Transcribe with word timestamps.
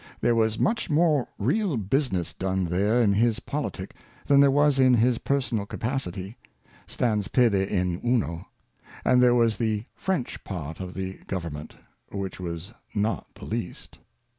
There 0.19 0.33
was 0.33 0.57
much 0.57 0.89
more 0.89 1.27
real 1.37 1.77
Business 1.77 2.33
done 2.33 2.65
there 2.65 3.03
in 3.03 3.13
his 3.13 3.39
Pohtick, 3.39 3.91
than 4.25 4.39
there 4.41 4.49
was 4.49 4.79
in 4.79 4.95
his 4.95 5.19
personal 5.19 5.67
Capacity, 5.67 6.37
Stans 6.87 7.27
pede 7.27 7.53
in 7.53 8.01
uno; 8.03 8.47
and 9.05 9.21
there 9.21 9.35
was 9.35 9.57
the 9.57 9.85
French 9.93 10.43
part 10.43 10.79
of 10.79 10.95
the 10.95 11.19
Government, 11.27 11.75
which 12.11 12.39
was 12.39 12.73
not 12.95 13.27
the 13.35 13.45
least. 13.45 13.99